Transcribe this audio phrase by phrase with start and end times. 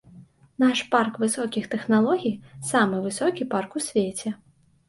[0.63, 2.33] Наш парк высокіх тэхналогій
[2.73, 4.29] самы высокі парк у свеце.